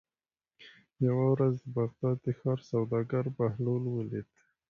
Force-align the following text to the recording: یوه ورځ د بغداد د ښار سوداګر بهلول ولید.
یوه 1.07 1.25
ورځ 1.33 1.55
د 1.61 1.65
بغداد 1.77 2.17
د 2.25 2.27
ښار 2.39 2.59
سوداګر 2.71 3.25
بهلول 3.37 3.83
ولید. 3.89 4.27